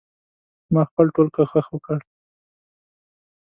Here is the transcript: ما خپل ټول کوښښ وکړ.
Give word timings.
ما 0.73 0.81
خپل 0.89 1.05
ټول 1.15 1.27
کوښښ 1.35 1.65
وکړ. 1.71 1.99